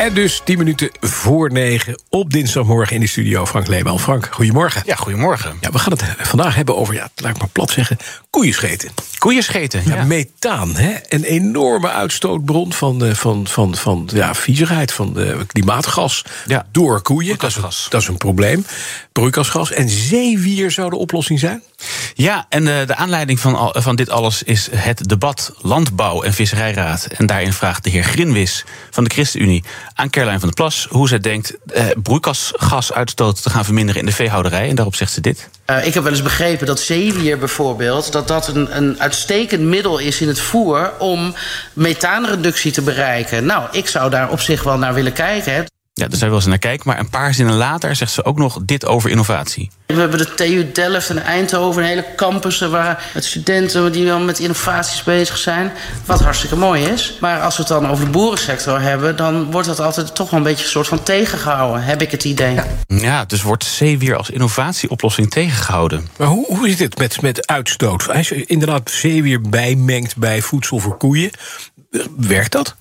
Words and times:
En 0.00 0.14
dus 0.14 0.40
10 0.44 0.58
minuten 0.58 0.90
voor 1.00 1.52
9 1.52 2.02
op 2.08 2.32
dinsdagmorgen 2.32 2.94
in 2.94 3.00
de 3.00 3.06
studio. 3.06 3.46
Frank 3.46 3.66
Leebel. 3.66 3.98
Frank, 3.98 4.28
goedemorgen. 4.30 4.82
Ja, 4.86 4.94
goedemorgen. 4.94 5.56
Ja, 5.60 5.70
we 5.70 5.78
gaan 5.78 5.92
het 5.92 6.04
vandaag 6.18 6.54
hebben 6.54 6.76
over, 6.76 6.94
ja, 6.94 7.08
laat 7.16 7.30
ik 7.34 7.38
maar 7.38 7.48
plat 7.48 7.70
zeggen, 7.70 7.96
koeienscheten. 8.30 8.90
Koeienscheten, 9.18 9.82
Ja, 9.86 9.94
ja. 9.94 10.04
methaan, 10.04 10.76
hè? 10.76 10.92
een 11.08 11.24
enorme 11.24 11.90
uitstootbron 11.90 12.72
van, 12.72 13.04
eh, 13.04 13.14
van, 13.14 13.46
van, 13.46 13.76
van 13.76 14.08
ja, 14.12 14.34
viezigheid, 14.34 14.92
van 14.92 15.12
de 15.14 15.36
klimaatgas 15.46 16.24
Ja. 16.46 16.66
door 16.72 17.02
koeien. 17.02 17.38
Dat 17.38 17.50
is, 17.50 17.86
dat 17.90 18.00
is 18.02 18.08
een 18.08 18.16
probleem. 18.16 18.66
Broeikasgas. 19.12 19.72
En 19.72 19.88
zeewier 19.88 20.70
zou 20.70 20.90
de 20.90 20.96
oplossing 20.96 21.38
zijn? 21.38 21.62
Ja, 22.14 22.46
en 22.48 22.68
eh, 22.68 22.86
de 22.86 22.96
aanleiding 22.96 23.40
van, 23.40 23.74
van 23.78 23.96
dit 23.96 24.10
alles 24.10 24.42
is 24.42 24.68
het 24.74 25.08
debat 25.08 25.52
Landbouw 25.60 26.22
en 26.22 26.32
Visserijraad. 26.32 27.06
En 27.06 27.26
daarin 27.26 27.52
vraagt 27.52 27.84
de 27.84 27.90
heer 27.90 28.04
Grinwis 28.04 28.64
van 28.90 29.04
de 29.04 29.10
ChristenUnie 29.10 29.64
aan 29.94 30.10
Caroline 30.10 30.38
van 30.38 30.48
der 30.48 30.56
Plas 30.56 30.86
hoe 30.90 31.08
zij 31.08 31.18
denkt 31.18 31.56
eh, 31.66 31.84
broeikasgasuitstoot 32.02 33.42
te 33.42 33.50
gaan 33.50 33.64
verminderen 33.64 34.00
in 34.00 34.06
de 34.06 34.12
veehouderij. 34.12 34.68
En 34.68 34.74
daarop 34.74 34.94
zegt 34.94 35.12
ze 35.12 35.20
dit. 35.20 35.48
Eh, 35.64 35.86
ik 35.86 35.94
heb 35.94 36.02
wel 36.02 36.12
eens 36.12 36.22
begrepen 36.22 36.66
dat 36.66 36.80
zeewier 36.80 37.38
bijvoorbeeld... 37.38 38.12
dat 38.12 38.28
dat 38.28 38.48
een, 38.48 38.76
een 38.76 39.00
uitstekend 39.00 39.62
middel 39.62 39.98
is 39.98 40.20
in 40.20 40.28
het 40.28 40.40
voer... 40.40 40.92
om 40.98 41.34
methaanreductie 41.72 42.72
te 42.72 42.82
bereiken. 42.82 43.44
Nou, 43.44 43.68
ik 43.72 43.88
zou 43.88 44.10
daar 44.10 44.30
op 44.30 44.40
zich 44.40 44.62
wel 44.62 44.78
naar 44.78 44.94
willen 44.94 45.12
kijken. 45.12 45.52
Hè. 45.54 45.62
Ja, 46.00 46.08
daar 46.08 46.18
zou 46.18 46.30
je 46.30 46.36
wel 46.36 46.36
eens 46.36 46.46
naar 46.46 46.58
kijken. 46.58 46.88
Maar 46.88 46.98
een 46.98 47.10
paar 47.10 47.34
zinnen 47.34 47.54
later 47.54 47.96
zegt 47.96 48.12
ze 48.12 48.24
ook 48.24 48.38
nog 48.38 48.58
dit 48.62 48.86
over 48.86 49.10
innovatie. 49.10 49.70
We 49.86 49.94
hebben 49.94 50.18
de 50.18 50.34
TU 50.34 50.72
Delft 50.72 51.10
en 51.10 51.22
Eindhoven... 51.22 51.82
een 51.82 51.88
hele 51.88 52.04
campus 52.16 52.60
waar 52.60 53.10
met 53.14 53.24
studenten 53.24 53.92
die 53.92 54.04
wel 54.04 54.20
met 54.20 54.38
innovaties 54.38 55.02
bezig 55.02 55.38
zijn... 55.38 55.72
wat 56.04 56.20
hartstikke 56.20 56.56
mooi 56.56 56.84
is. 56.84 57.16
Maar 57.20 57.40
als 57.40 57.56
we 57.56 57.62
het 57.62 57.72
dan 57.72 57.90
over 57.90 58.04
de 58.04 58.10
boerensector 58.10 58.80
hebben... 58.80 59.16
dan 59.16 59.50
wordt 59.50 59.66
dat 59.66 59.80
altijd 59.80 60.14
toch 60.14 60.30
wel 60.30 60.38
een 60.38 60.46
beetje 60.46 60.64
een 60.64 60.70
soort 60.70 60.88
van 60.88 61.02
tegengehouden, 61.02 61.82
heb 61.82 62.02
ik 62.02 62.10
het 62.10 62.24
idee. 62.24 62.58
Ja, 62.86 63.24
dus 63.24 63.42
wordt 63.42 63.64
zeewier 63.64 64.16
als 64.16 64.30
innovatieoplossing 64.30 65.30
tegengehouden. 65.30 66.08
Maar 66.16 66.28
hoe, 66.28 66.46
hoe 66.46 66.68
zit 66.68 66.78
het 66.78 66.98
met, 66.98 67.22
met 67.22 67.46
uitstoot? 67.46 68.08
Als 68.08 68.28
je 68.28 68.44
inderdaad 68.44 68.90
zeewier 68.90 69.40
bijmengt 69.40 70.16
bij 70.16 70.40
voedsel 70.40 70.78
voor 70.78 70.96
koeien, 70.96 71.30
eh, 71.90 72.00
werkt 72.16 72.52
dat? 72.52 72.76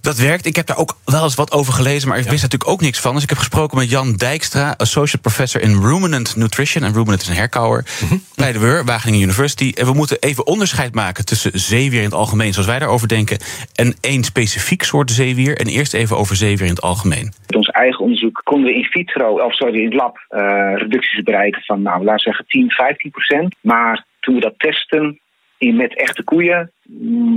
Dat 0.00 0.18
werkt. 0.18 0.46
Ik 0.46 0.56
heb 0.56 0.66
daar 0.66 0.78
ook 0.78 0.96
wel 1.04 1.22
eens 1.22 1.34
wat 1.34 1.52
over 1.52 1.72
gelezen, 1.72 2.08
maar 2.08 2.18
ik 2.18 2.28
wist 2.28 2.42
natuurlijk 2.42 2.70
ook 2.70 2.80
niks 2.80 3.00
van. 3.00 3.14
Dus 3.14 3.22
ik 3.22 3.28
heb 3.28 3.38
gesproken 3.38 3.78
met 3.78 3.90
Jan 3.90 4.12
Dijkstra, 4.12 4.74
associate 4.76 5.20
professor 5.20 5.60
in 5.60 5.80
ruminant 5.80 6.36
nutrition. 6.36 6.84
En 6.84 6.92
ruminant 6.92 7.20
is 7.20 7.28
een 7.28 7.34
herkauwer 7.34 7.84
bij 8.34 8.52
de 8.52 8.58
WUR, 8.58 8.84
Wageningen 8.84 9.22
University. 9.22 9.72
En 9.74 9.86
we 9.86 9.92
moeten 9.92 10.16
even 10.20 10.46
onderscheid 10.46 10.94
maken 10.94 11.24
tussen 11.24 11.50
zeewier 11.54 11.98
in 11.98 12.04
het 12.04 12.14
algemeen, 12.14 12.52
zoals 12.52 12.68
wij 12.68 12.78
daarover 12.78 13.08
denken, 13.08 13.38
en 13.74 13.94
één 14.00 14.24
specifiek 14.24 14.82
soort 14.82 15.10
zeewier. 15.10 15.56
En 15.56 15.66
eerst 15.66 15.94
even 15.94 16.16
over 16.16 16.36
zeewier 16.36 16.66
in 16.66 16.74
het 16.74 16.82
algemeen. 16.82 17.32
Met 17.46 17.56
ons 17.56 17.68
eigen 17.68 18.00
onderzoek 18.00 18.40
konden 18.44 18.70
we 18.70 18.76
in 18.76 18.84
vitro, 18.84 19.38
of 19.38 19.54
sorry, 19.54 19.78
in 19.78 19.84
het 19.84 19.94
lab, 19.94 20.24
eh, 20.28 20.72
reducties 20.74 21.22
bereiken 21.22 21.62
van, 21.62 21.82
nou, 21.82 22.04
laten 22.04 22.14
we 22.14 22.20
zeggen 22.20 22.44
10, 22.48 22.70
15 22.70 23.10
procent. 23.10 23.54
Maar 23.60 24.04
toen 24.20 24.34
we 24.34 24.40
dat 24.40 24.54
testen 24.56 25.20
in, 25.60 25.76
met 25.76 25.96
echte 25.96 26.24
koeien, 26.24 26.72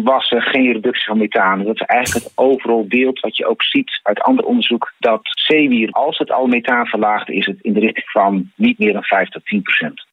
was 0.04 0.32
er 0.32 0.42
geen 0.42 0.72
reductie 0.72 1.06
van 1.06 1.18
methaan. 1.18 1.64
Dat 1.64 1.76
is 1.76 1.88
eigenlijk 1.88 2.26
het 2.26 2.34
overal 2.36 2.86
beeld 2.88 3.20
wat 3.20 3.38
je 3.38 3.46
ook 3.46 3.64
ziet 3.64 4.00
uit 4.04 4.22
ander 4.22 4.46
onderzoek. 4.46 4.94
Dat 5.00 5.22
zeewier, 5.24 5.90
als 5.92 6.18
het 6.18 6.32
al 6.32 6.48
methaan 6.48 6.86
verlaagt, 6.86 7.30
is 7.30 7.46
het 7.46 7.58
in 7.62 7.74
de 7.74 7.80
richting 7.80 8.10
van 8.10 8.52
niet 8.56 8.80
meer 8.80 8.94
dan 8.94 9.04
5 9.04 9.30
tot 9.30 9.46
10 9.46 9.62
procent. 9.62 10.06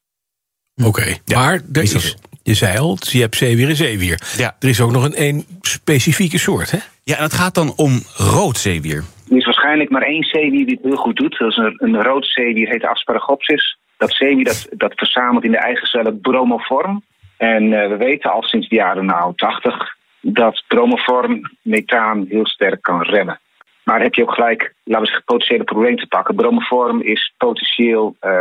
Oké, 0.85 1.17
maar 1.33 1.61
er 1.73 1.81
is 1.81 1.93
is, 1.93 2.17
je 2.43 2.53
zei 2.53 2.77
al, 2.77 2.97
je 2.99 3.19
hebt 3.19 3.35
zeewier 3.35 3.69
en 3.69 3.75
zeewier. 3.75 4.19
Ja. 4.37 4.55
Er 4.59 4.69
is 4.69 4.81
ook 4.81 4.91
nog 4.91 5.03
een, 5.03 5.21
een 5.21 5.45
specifieke 5.61 6.37
soort, 6.37 6.71
hè? 6.71 6.77
Ja, 7.03 7.17
en 7.17 7.23
het 7.23 7.33
gaat 7.33 7.55
dan 7.55 7.73
om 7.75 7.91
rood 8.15 8.57
zeewier. 8.57 9.03
Er 9.29 9.37
is 9.37 9.45
waarschijnlijk 9.45 9.89
maar 9.89 10.01
één 10.01 10.23
zeewier 10.23 10.65
die 10.65 10.75
het 10.75 10.83
heel 10.83 11.03
goed 11.05 11.15
doet. 11.15 11.37
Dat 11.37 11.49
is 11.49 11.57
een, 11.57 11.75
een 11.77 12.03
rood 12.03 12.25
zeewier, 12.25 12.69
heet 12.69 12.85
Asparagopsis. 12.85 13.77
Dat 13.97 14.13
zeewier 14.13 14.45
dat, 14.45 14.67
dat 14.71 14.93
verzamelt 14.95 15.43
in 15.43 15.51
de 15.51 15.57
eigen 15.57 15.87
cellen 15.87 16.21
bromoform. 16.21 17.03
En 17.41 17.73
eh, 17.73 17.87
we 17.87 17.97
weten 17.97 18.31
al 18.31 18.43
sinds 18.43 18.69
de 18.69 18.75
jaren 18.75 19.05
nou 19.05 19.33
80 19.35 19.95
dat 20.21 20.63
bromoform 20.67 21.41
methaan 21.61 22.25
heel 22.29 22.45
sterk 22.47 22.81
kan 22.81 23.01
remmen. 23.01 23.39
Maar 23.83 24.01
heb 24.01 24.13
je 24.13 24.21
ook 24.21 24.33
gelijk, 24.33 24.73
laten 24.83 25.01
we 25.01 25.07
zeggen, 25.07 25.25
potentiële 25.25 25.63
probleem 25.63 25.95
te 25.97 26.07
pakken. 26.07 26.35
Bromoform 26.35 27.01
is 27.01 27.33
potentieel 27.37 28.15
eh, 28.19 28.31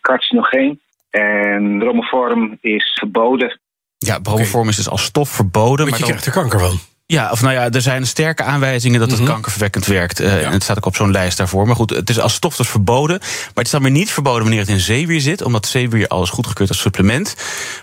carcinogeen. 0.00 0.80
En 1.10 1.78
bromoform 1.78 2.58
is 2.60 2.92
verboden 2.98 3.60
Ja, 3.98 4.18
bromoform 4.18 4.68
is 4.68 4.76
dus 4.76 4.88
als 4.88 5.04
stof 5.04 5.28
verboden. 5.28 5.76
Want 5.76 5.90
maar 5.90 5.98
je 5.98 6.04
dan- 6.04 6.08
krijgt 6.08 6.26
er 6.26 6.32
kanker 6.32 6.58
van. 6.60 6.78
Ja, 7.12 7.30
of 7.30 7.42
nou 7.42 7.54
ja, 7.54 7.70
er 7.70 7.80
zijn 7.80 8.06
sterke 8.06 8.42
aanwijzingen 8.42 9.00
dat 9.00 9.10
het 9.10 9.24
kankerverwekkend 9.24 9.86
werkt. 9.86 10.20
Eh, 10.20 10.46
En 10.46 10.52
het 10.52 10.62
staat 10.62 10.76
ook 10.76 10.86
op 10.86 10.96
zo'n 10.96 11.10
lijst 11.10 11.38
daarvoor. 11.38 11.66
Maar 11.66 11.76
goed, 11.76 11.90
het 11.90 12.08
is 12.08 12.20
als 12.20 12.34
stof 12.34 12.56
dus 12.56 12.68
verboden. 12.68 13.18
Maar 13.18 13.50
het 13.54 13.64
is 13.66 13.70
dan 13.70 13.82
weer 13.82 13.90
niet 13.90 14.10
verboden 14.10 14.42
wanneer 14.42 14.60
het 14.60 14.68
in 14.68 14.78
zeewier 14.78 15.20
zit, 15.20 15.42
omdat 15.42 15.66
zeewier 15.66 16.08
al 16.08 16.22
is 16.22 16.30
goedgekeurd 16.30 16.68
als 16.68 16.80
supplement. 16.80 17.36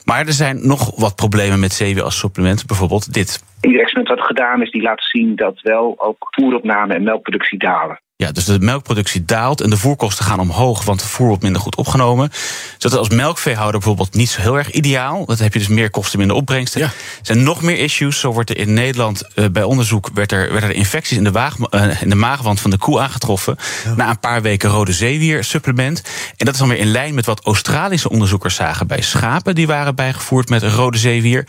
Maar 0.05 0.27
er 0.27 0.33
zijn 0.33 0.67
nog 0.67 0.99
wat 0.99 1.15
problemen 1.15 1.59
met 1.59 1.73
zeewier 1.73 2.03
als 2.03 2.17
supplement. 2.17 2.65
Bijvoorbeeld 2.65 3.13
dit. 3.13 3.43
Ieder 3.61 3.81
experiment 3.81 4.17
wat 4.17 4.27
gedaan 4.27 4.61
is, 4.61 4.71
die 4.71 4.81
laat 4.81 5.03
zien 5.03 5.35
dat 5.35 5.61
wel 5.61 5.95
ook 5.97 6.27
voeropname 6.29 6.93
en 6.93 7.03
melkproductie 7.03 7.59
dalen. 7.59 7.99
Ja, 8.23 8.31
dus 8.31 8.45
de 8.45 8.59
melkproductie 8.59 9.25
daalt 9.25 9.61
en 9.61 9.69
de 9.69 9.77
voerkosten 9.77 10.25
gaan 10.25 10.39
omhoog, 10.39 10.83
want 10.83 11.01
het 11.01 11.09
voer 11.09 11.27
wordt 11.27 11.43
minder 11.43 11.61
goed 11.61 11.75
opgenomen. 11.75 12.29
Dus 12.29 12.77
dat 12.77 12.91
is 12.91 12.97
als 12.97 13.09
melkveehouder 13.09 13.79
bijvoorbeeld 13.79 14.13
niet 14.13 14.29
zo 14.29 14.41
heel 14.41 14.57
erg 14.57 14.71
ideaal. 14.71 15.25
Dan 15.25 15.37
heb 15.39 15.53
je 15.53 15.59
dus 15.59 15.67
meer 15.67 15.89
kosten, 15.89 16.19
minder 16.19 16.37
opbrengsten. 16.37 16.79
Ja. 16.81 16.85
Er 16.85 16.93
zijn 17.21 17.43
nog 17.43 17.61
meer 17.61 17.77
issues. 17.77 18.19
Zo 18.19 18.33
wordt 18.33 18.49
er 18.49 18.57
in 18.57 18.73
Nederland 18.73 19.33
eh, 19.33 19.45
bij 19.51 19.63
onderzoek 19.63 20.09
werd 20.13 20.31
er, 20.31 20.51
werden 20.51 20.69
er 20.69 20.75
infecties 20.75 21.17
in 21.17 21.23
de, 21.23 21.31
waag, 21.31 21.59
eh, 21.59 22.01
in 22.01 22.09
de 22.09 22.15
maagwand 22.15 22.59
van 22.59 22.69
de 22.69 22.77
koe 22.77 22.99
aangetroffen. 22.99 23.57
Na 23.95 24.09
een 24.09 24.19
paar 24.19 24.41
weken 24.41 24.69
rode 24.69 24.93
zeewier 24.93 25.43
supplement. 25.43 26.01
En 26.37 26.45
dat 26.45 26.53
is 26.53 26.59
dan 26.59 26.69
weer 26.69 26.79
in 26.79 26.91
lijn 26.91 27.13
met 27.13 27.25
wat 27.25 27.45
Australische 27.45 28.09
onderzoekers 28.09 28.55
zagen 28.55 28.87
bij 28.87 29.01
schapen 29.01 29.55
die 29.55 29.67
waren 29.67 29.95
bijgevoerd 29.95 30.49
met 30.49 30.63
rode 30.63 30.97
zeewier. 30.97 31.47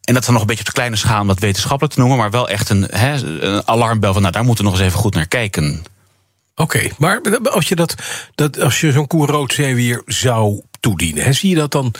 En 0.00 0.14
dat 0.14 0.18
is 0.18 0.24
dan 0.24 0.32
nog 0.32 0.40
een 0.40 0.46
beetje 0.46 0.62
op 0.62 0.68
de 0.68 0.74
kleine 0.74 0.96
schaal 0.96 1.20
om 1.20 1.26
dat 1.26 1.38
wetenschappelijk 1.38 1.94
te 1.94 2.00
noemen, 2.00 2.18
maar 2.18 2.30
wel 2.30 2.48
echt 2.48 2.68
een, 2.68 3.04
een 3.46 3.68
alarmbel 3.68 4.12
van 4.12 4.22
nou 4.22 4.34
daar 4.34 4.44
moeten 4.44 4.64
we 4.64 4.70
nog 4.70 4.78
eens 4.78 4.88
even 4.88 5.00
goed 5.00 5.14
naar 5.14 5.28
kijken. 5.28 5.82
Oké, 6.54 6.88
maar 6.98 7.20
als 7.50 7.68
je, 7.68 7.74
dat, 7.74 7.94
dat, 8.34 8.60
als 8.60 8.80
je 8.80 8.92
zo'n 8.92 9.06
koe 9.06 9.26
rood 9.26 9.52
zeewier 9.52 10.02
zou 10.06 10.62
toedienen, 10.80 11.24
hè, 11.24 11.32
zie 11.32 11.50
je 11.50 11.56
dat 11.56 11.72
dan 11.72 11.94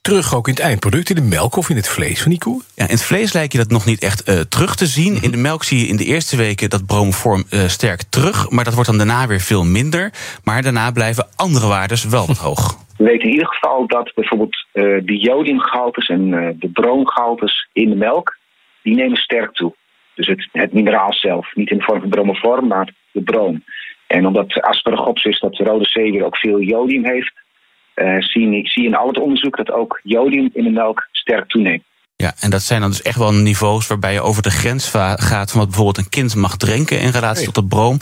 terug 0.00 0.34
ook 0.34 0.48
in 0.48 0.54
het 0.54 0.62
eindproduct, 0.62 1.08
in 1.08 1.16
de 1.16 1.22
melk 1.22 1.56
of 1.56 1.70
in 1.70 1.76
het 1.76 1.88
vlees 1.88 2.22
van 2.22 2.30
die 2.30 2.40
koe? 2.40 2.62
Ja, 2.74 2.84
in 2.84 2.90
het 2.90 3.04
vlees 3.04 3.32
lijkt 3.32 3.52
je 3.52 3.58
dat 3.58 3.70
nog 3.70 3.86
niet 3.86 4.02
echt 4.02 4.22
eh, 4.22 4.40
terug 4.40 4.76
te 4.76 4.86
zien. 4.86 5.22
In 5.22 5.30
de 5.30 5.36
melk 5.36 5.64
zie 5.64 5.78
je 5.78 5.86
in 5.86 5.96
de 5.96 6.04
eerste 6.04 6.36
weken 6.36 6.70
dat 6.70 6.86
bromoform 6.86 7.44
eh, 7.50 7.60
sterk 7.60 8.02
terug. 8.02 8.50
Maar 8.50 8.64
dat 8.64 8.74
wordt 8.74 8.88
dan 8.88 8.98
daarna 8.98 9.26
weer 9.26 9.40
veel 9.40 9.64
minder. 9.64 10.12
Maar 10.44 10.62
daarna 10.62 10.90
blijven 10.90 11.28
andere 11.36 11.66
waardes 11.66 12.04
wel 12.04 12.26
wat 12.26 12.38
hoog. 12.38 12.84
We 12.96 13.04
weten 13.04 13.26
in 13.26 13.32
ieder 13.32 13.46
geval 13.46 13.86
dat 13.86 14.12
bijvoorbeeld 14.14 14.66
eh, 14.72 14.82
de 14.82 15.18
jodiumgehaltes 15.18 16.08
en 16.08 16.34
eh, 16.34 16.48
de 16.58 16.68
broomgehaltes 16.68 17.68
in 17.72 17.88
de 17.88 17.96
melk, 17.96 18.36
die 18.82 18.94
nemen 18.94 19.16
sterk 19.16 19.52
toe. 19.52 19.74
Dus 20.14 20.26
het, 20.26 20.48
het 20.52 20.72
mineraal 20.72 21.12
zelf, 21.12 21.54
niet 21.54 21.70
in 21.70 21.78
de 21.78 21.84
vorm 21.84 22.00
van 22.00 22.08
bromoform, 22.08 22.66
maar 22.66 22.94
de 23.12 23.22
broom. 23.22 23.64
En 24.06 24.26
omdat 24.26 24.60
asparagopsis, 24.60 25.40
dat 25.40 25.58
rode 25.58 25.84
zeewier, 25.84 26.24
ook 26.24 26.36
veel 26.36 26.60
jodium 26.60 27.04
heeft, 27.04 27.32
eh, 27.94 28.20
zie, 28.20 28.50
je, 28.50 28.68
zie 28.68 28.84
in 28.84 28.94
al 28.94 29.08
het 29.08 29.18
onderzoek 29.18 29.56
dat 29.56 29.70
ook 29.70 30.00
jodium 30.02 30.50
in 30.52 30.64
de 30.64 30.70
melk 30.70 31.08
sterk 31.12 31.48
toeneemt. 31.48 31.82
Ja, 32.16 32.32
en 32.40 32.50
dat 32.50 32.62
zijn 32.62 32.80
dan 32.80 32.90
dus 32.90 33.02
echt 33.02 33.18
wel 33.18 33.32
niveaus 33.32 33.86
waarbij 33.86 34.12
je 34.12 34.20
over 34.20 34.42
de 34.42 34.50
grens 34.50 34.90
gaat 35.16 35.50
van 35.50 35.60
wat 35.60 35.68
bijvoorbeeld 35.68 35.98
een 35.98 36.08
kind 36.08 36.36
mag 36.36 36.56
drinken 36.56 37.00
in 37.00 37.10
relatie 37.10 37.44
tot 37.44 37.56
het 37.56 37.68
broom. 37.68 37.98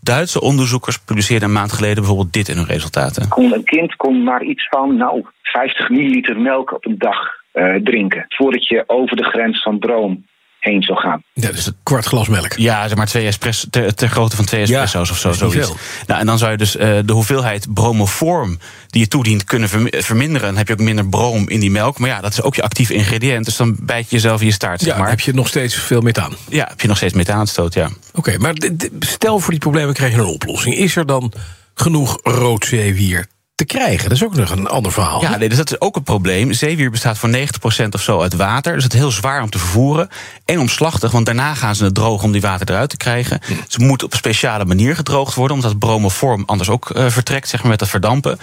Duitse 0.00 0.40
onderzoekers 0.40 0.98
publiceerden 0.98 1.48
een 1.48 1.54
maand 1.54 1.72
geleden 1.72 1.96
bijvoorbeeld 1.96 2.32
dit 2.32 2.48
in 2.48 2.56
hun 2.56 2.66
resultaten. 2.66 3.28
Kon, 3.28 3.52
een 3.52 3.64
kind 3.64 3.96
kon 3.96 4.22
maar 4.22 4.42
iets 4.42 4.68
van 4.68 4.96
nou, 4.96 5.24
50 5.42 5.88
milliliter 5.88 6.40
melk 6.40 6.72
op 6.72 6.86
een 6.86 6.98
dag 6.98 7.18
eh, 7.52 7.74
drinken. 7.74 8.24
Voordat 8.28 8.68
je 8.68 8.84
over 8.86 9.16
de 9.16 9.24
grens 9.24 9.62
van 9.62 9.78
broom 9.78 10.24
heen 10.66 10.82
zou 10.82 10.98
gaan. 10.98 11.22
Ja, 11.32 11.50
dus 11.52 11.66
een 11.66 11.76
kwart 11.82 12.04
glas 12.06 12.28
melk. 12.28 12.52
Ja, 12.56 12.88
zeg 12.88 12.96
maar 12.96 13.06
twee 13.06 13.26
espresso, 13.26 13.66
ter, 13.70 13.94
ter 13.94 14.08
grootte 14.08 14.36
van 14.36 14.44
twee 14.44 14.62
espresso's 14.62 15.10
of 15.10 15.18
zo. 15.18 15.28
dat 15.28 15.36
is 15.36 15.42
niet 15.42 15.52
Zoiets. 15.64 15.82
Nou, 16.06 16.20
en 16.20 16.26
dan 16.26 16.38
zou 16.38 16.50
je 16.50 16.56
dus 16.56 16.76
eh, 16.76 16.98
de 17.04 17.12
hoeveelheid 17.12 17.74
bromoform 17.74 18.58
die 18.86 19.00
je 19.00 19.08
toedient 19.08 19.44
kunnen 19.44 19.68
vermi- 19.68 19.90
verminderen. 19.92 20.46
Dan 20.48 20.56
heb 20.56 20.66
je 20.66 20.72
ook 20.72 20.80
minder 20.80 21.08
broom 21.08 21.48
in 21.48 21.60
die 21.60 21.70
melk. 21.70 21.98
Maar 21.98 22.08
ja, 22.08 22.20
dat 22.20 22.32
is 22.32 22.42
ook 22.42 22.54
je 22.54 22.62
actief 22.62 22.90
ingrediënt. 22.90 23.44
Dus 23.44 23.56
dan 23.56 23.76
bijt 23.80 24.10
je 24.10 24.16
jezelf 24.16 24.40
in 24.40 24.46
je 24.46 24.52
staart, 24.52 24.80
zeg 24.80 24.88
Ja, 24.88 24.94
maar. 24.94 25.06
dan 25.06 25.16
heb 25.16 25.24
je 25.24 25.32
nog 25.34 25.48
steeds 25.48 25.74
veel 25.74 26.00
methaan. 26.00 26.32
Ja, 26.48 26.66
heb 26.68 26.80
je 26.80 26.88
nog 26.88 26.96
steeds 26.96 27.14
methaanuitstoot, 27.14 27.74
ja. 27.74 27.88
Oké, 28.14 28.38
maar 28.38 28.54
stel 29.00 29.38
voor 29.38 29.50
die 29.50 29.60
problemen 29.60 29.94
krijg 29.94 30.12
je 30.14 30.18
een 30.18 30.24
oplossing. 30.26 30.74
Is 30.74 30.96
er 30.96 31.06
dan 31.06 31.32
genoeg 31.74 32.18
rood 32.22 32.64
zeewier 32.64 33.26
te 33.56 33.64
krijgen? 33.64 34.08
Dat 34.08 34.12
is 34.16 34.24
ook 34.24 34.34
nog 34.34 34.50
een 34.50 34.66
ander 34.66 34.92
verhaal. 34.92 35.20
Ja, 35.20 35.36
nee, 35.36 35.48
dus 35.48 35.58
dat 35.58 35.70
is 35.70 35.80
ook 35.80 35.96
een 35.96 36.02
probleem. 36.02 36.52
Zeewier 36.52 36.90
bestaat 36.90 37.18
voor 37.18 37.30
90% 37.30 37.88
of 37.90 38.02
zo 38.02 38.20
uit 38.20 38.34
water. 38.34 38.74
Dus 38.74 38.84
het 38.84 38.92
is 38.92 38.98
heel 38.98 39.10
zwaar 39.10 39.42
om 39.42 39.50
te 39.50 39.58
vervoeren. 39.58 40.08
En 40.44 40.58
omslachtig, 40.58 41.10
want 41.10 41.26
daarna 41.26 41.54
gaan 41.54 41.74
ze 41.74 41.84
het 41.84 41.94
drogen 41.94 42.24
om 42.24 42.32
die 42.32 42.40
water 42.40 42.70
eruit 42.70 42.90
te 42.90 42.96
krijgen. 42.96 43.40
Hm. 43.46 43.52
Ze 43.68 43.80
moet 43.80 44.02
op 44.02 44.12
een 44.12 44.18
speciale 44.18 44.64
manier 44.64 44.96
gedroogd 44.96 45.34
worden, 45.34 45.56
omdat 45.56 45.70
het 45.70 45.80
bromoform 45.80 46.42
anders 46.46 46.68
ook 46.68 46.90
uh, 46.96 47.06
vertrekt, 47.08 47.48
zeg 47.48 47.60
maar, 47.60 47.70
met 47.70 47.80
het 47.80 47.88
verdampen. 47.88 48.38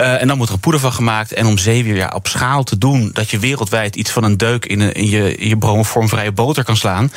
Uh, 0.00 0.20
en 0.20 0.28
dan 0.28 0.36
moet 0.36 0.48
er 0.48 0.54
een 0.54 0.60
poeder 0.60 0.80
van 0.80 0.92
gemaakt. 0.92 1.32
En 1.32 1.46
om 1.46 1.58
zeewier 1.58 1.96
ja, 1.96 2.12
op 2.14 2.26
schaal 2.26 2.62
te 2.62 2.78
doen 2.78 3.10
dat 3.12 3.30
je 3.30 3.38
wereldwijd 3.38 3.96
iets 3.96 4.10
van 4.10 4.24
een 4.24 4.36
deuk 4.36 4.64
in, 4.64 4.80
een, 4.80 4.92
in 4.92 5.08
je, 5.08 5.36
in 5.36 5.48
je 5.48 5.58
bromoformvrije 5.58 6.32
boter 6.32 6.64
kan 6.64 6.76
slaan. 6.76 7.10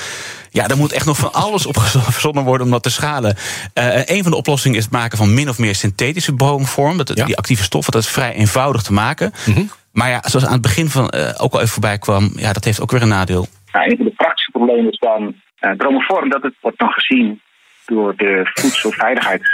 Ja, 0.52 0.68
daar 0.68 0.78
moet 0.78 0.92
echt 0.92 1.06
nog 1.06 1.18
van 1.18 1.34
alles 1.34 1.66
op 1.66 1.78
verzonnen 2.18 2.44
worden 2.44 2.66
om 2.66 2.72
dat 2.72 2.84
te 2.84 2.92
schalen. 2.92 3.36
Uh, 3.74 4.06
een 4.06 4.22
van 4.24 4.32
de 4.32 4.38
oplossingen 4.38 4.78
is 4.78 4.84
het 4.84 4.94
maken 4.94 5.18
van 5.18 5.34
min 5.34 5.50
of 5.50 5.60
meer 5.60 5.76
synthetische 5.76 6.34
bromvorm. 6.34 6.98
Dat, 6.98 7.12
ja. 7.16 7.26
Die 7.26 7.38
actieve 7.38 7.64
stoffen, 7.64 7.94
dat 7.94 8.02
is 8.02 8.10
vrij 8.10 8.34
eenvoudig 8.34 8.82
te 8.82 8.94
maken. 8.94 9.34
Mm 9.46 9.54
-hmm. 9.54 9.70
Maar 9.92 10.10
ja, 10.10 10.22
zoals 10.24 10.46
aan 10.46 10.54
het 10.54 10.62
begin 10.62 10.90
van 10.90 11.14
uh, 11.16 11.30
ook 11.38 11.54
al 11.54 11.60
even 11.60 11.72
voorbij 11.72 11.98
kwam, 11.98 12.32
ja, 12.36 12.54
dat 12.54 12.64
heeft 12.64 12.82
ook 12.82 12.92
weer 12.92 13.02
een 13.02 13.08
nadeel. 13.08 13.48
Ja, 13.72 13.86
een 13.86 13.98
van 13.98 14.06
de 14.06 14.14
praktische 14.16 14.52
problemen 14.52 14.92
is 14.92 15.00
dan 15.00 15.36
uh, 15.62 15.72
bromoform, 15.78 16.30
dat 16.30 16.42
het 16.42 16.54
wordt 16.62 16.80
dan 16.80 16.90
gezien 16.92 17.42
door 17.86 18.16
de 18.16 18.50
voedselveiligheids 18.54 19.54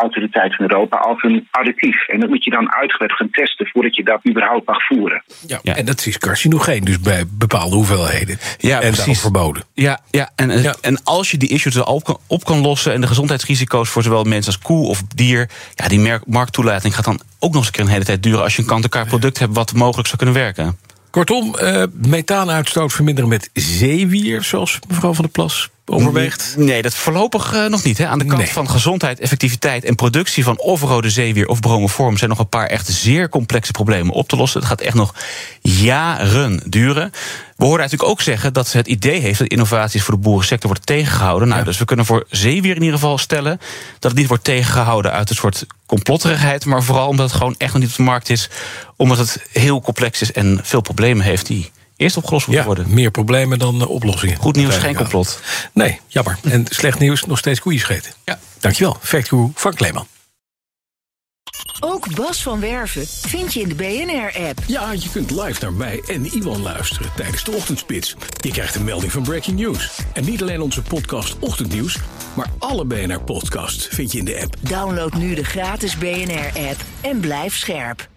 autoriteit 0.00 0.56
van 0.56 0.70
Europa 0.70 0.96
als 0.96 1.22
een 1.22 1.48
additief. 1.50 2.08
En 2.08 2.20
dat 2.20 2.28
moet 2.28 2.44
je 2.44 2.50
dan 2.50 2.72
uitgebreid 2.72 3.12
gaan 3.12 3.30
testen 3.30 3.66
voordat 3.66 3.96
je 3.96 4.04
dat 4.04 4.20
überhaupt 4.28 4.66
mag 4.66 4.86
voeren. 4.86 5.22
Ja, 5.46 5.58
ja. 5.62 5.76
en 5.76 5.84
dat 5.84 6.06
is 6.06 6.18
carcinogeen, 6.18 6.84
dus 6.84 7.00
bij 7.00 7.24
bepaalde 7.28 7.76
hoeveelheden. 7.76 8.38
Ja, 8.58 8.80
en 8.80 8.94
daarom 8.94 9.14
verboden. 9.14 9.62
Ja, 9.74 10.00
ja, 10.10 10.30
en, 10.36 10.62
ja. 10.62 10.74
en 10.80 11.04
als 11.04 11.30
je 11.30 11.36
die 11.36 11.48
issues 11.48 11.74
er 11.74 11.86
op 11.86 12.04
kan, 12.04 12.18
op 12.26 12.44
kan 12.44 12.60
lossen 12.60 12.92
en 12.92 13.00
de 13.00 13.06
gezondheidsrisico's 13.06 13.88
voor 13.88 14.02
zowel 14.02 14.24
mensen 14.24 14.52
als 14.52 14.62
koe 14.62 14.86
of 14.86 15.02
dier, 15.02 15.50
ja, 15.74 15.88
die 15.88 16.18
markttoelating 16.26 16.94
gaat 16.94 17.04
dan 17.04 17.20
ook 17.38 17.52
nog 17.52 17.56
eens 17.56 17.66
een 17.66 17.72
keer 17.72 17.84
een 17.84 17.90
hele 17.90 18.04
tijd 18.04 18.22
duren 18.22 18.42
als 18.42 18.56
je 18.56 18.62
een 18.62 18.68
kant-en-klaar 18.68 19.06
product 19.06 19.38
hebt 19.38 19.54
wat 19.54 19.72
mogelijk 19.72 20.06
zou 20.08 20.18
kunnen 20.18 20.36
werken. 20.36 20.78
Kortom, 21.10 21.54
uh, 21.62 21.84
methaanuitstoot 21.92 22.92
verminderen 22.92 23.30
met 23.30 23.50
zeewier, 23.52 24.42
zoals 24.42 24.78
mevrouw 24.88 25.12
van 25.12 25.24
der 25.24 25.32
Plas 25.32 25.70
overweegt? 25.90 26.54
Nee, 26.56 26.82
dat 26.82 26.94
voorlopig 26.94 27.52
uh, 27.52 27.66
nog 27.66 27.82
niet. 27.82 27.98
Hè. 27.98 28.06
Aan 28.06 28.18
de 28.18 28.24
kant 28.24 28.38
nee. 28.38 28.52
van 28.52 28.70
gezondheid, 28.70 29.20
effectiviteit 29.20 29.84
en 29.84 29.94
productie 29.94 30.44
van 30.44 30.58
of 30.58 30.82
rode 30.82 31.10
zeewier 31.10 31.46
of 31.46 31.60
bromoform 31.60 32.16
zijn 32.16 32.30
nog 32.30 32.38
een 32.38 32.48
paar 32.48 32.66
echt 32.66 32.88
zeer 32.88 33.28
complexe 33.28 33.72
problemen 33.72 34.14
op 34.14 34.28
te 34.28 34.36
lossen. 34.36 34.60
Het 34.60 34.68
gaat 34.68 34.80
echt 34.80 34.94
nog 34.94 35.14
jaren 35.60 36.62
duren. 36.66 37.12
We 37.56 37.64
hoorden 37.64 37.84
natuurlijk 37.84 38.10
ook 38.10 38.20
zeggen 38.20 38.52
dat 38.52 38.68
ze 38.68 38.76
het 38.76 38.86
idee 38.86 39.20
heeft 39.20 39.38
dat 39.38 39.48
innovaties 39.48 40.02
voor 40.02 40.14
de 40.14 40.20
boerensector 40.20 40.66
worden 40.66 40.86
tegengehouden. 40.86 41.48
Nou, 41.48 41.60
ja. 41.60 41.66
dus 41.66 41.78
we 41.78 41.84
kunnen 41.84 42.06
voor 42.06 42.26
zeewier 42.30 42.76
in 42.76 42.82
ieder 42.82 42.98
geval 42.98 43.18
stellen 43.18 43.60
dat 43.98 44.10
het 44.10 44.20
niet 44.20 44.28
wordt 44.28 44.44
tegengehouden 44.44 45.12
uit 45.12 45.30
een 45.30 45.36
soort 45.36 45.66
complotterigheid, 45.86 46.64
maar 46.64 46.82
vooral 46.82 47.08
omdat 47.08 47.30
het 47.30 47.38
gewoon 47.38 47.54
echt 47.58 47.72
nog 47.72 47.82
niet 47.82 47.90
op 47.90 47.96
de 47.96 48.02
markt 48.02 48.30
is, 48.30 48.48
omdat 48.96 49.18
het 49.18 49.46
heel 49.52 49.80
complex 49.80 50.20
is 50.20 50.32
en 50.32 50.60
veel 50.62 50.80
problemen 50.80 51.24
heeft 51.24 51.46
die 51.46 51.70
eerst 52.00 52.16
opgelost 52.16 52.46
moeten 52.46 52.66
ja, 52.66 52.74
worden. 52.74 52.94
Meer 52.94 53.10
problemen 53.10 53.58
dan 53.58 53.76
uh, 53.80 53.88
oplossingen. 53.88 54.36
Goed 54.36 54.56
nieuws, 54.56 54.76
geen 54.76 54.94
complot. 54.94 55.40
Nee, 55.72 56.00
jammer. 56.06 56.38
En 56.42 56.66
slecht 56.68 56.98
nieuws, 56.98 57.24
nog 57.24 57.38
steeds 57.38 57.60
koeien 57.60 57.80
scheten. 57.80 58.12
Ja. 58.24 58.38
Dankjewel, 58.58 58.96
Factguru 59.00 59.50
Frank 59.54 59.76
Kleeman. 59.76 60.06
Ook 61.80 62.14
Bas 62.14 62.42
van 62.42 62.60
Werven 62.60 63.06
vind 63.06 63.52
je 63.54 63.60
in 63.60 63.68
de 63.68 63.74
BNR-app. 63.74 64.58
Ja, 64.66 64.92
je 64.92 65.10
kunt 65.12 65.30
live 65.30 65.60
naar 65.60 65.72
mij 65.72 66.02
en 66.06 66.24
Iwan 66.24 66.62
luisteren 66.62 67.10
tijdens 67.16 67.44
de 67.44 67.50
ochtendspits. 67.50 68.16
Je 68.40 68.50
krijgt 68.50 68.74
een 68.74 68.84
melding 68.84 69.12
van 69.12 69.22
Breaking 69.22 69.58
News. 69.58 70.00
En 70.12 70.24
niet 70.24 70.42
alleen 70.42 70.60
onze 70.60 70.82
podcast 70.82 71.38
Ochtendnieuws, 71.38 71.96
maar 72.34 72.46
alle 72.58 72.84
BNR-podcasts 72.84 73.86
vind 73.90 74.12
je 74.12 74.18
in 74.18 74.24
de 74.24 74.40
app. 74.42 74.56
Download 74.60 75.14
nu 75.14 75.34
de 75.34 75.44
gratis 75.44 75.96
BNR-app 75.96 76.84
en 77.00 77.20
blijf 77.20 77.56
scherp. 77.56 78.08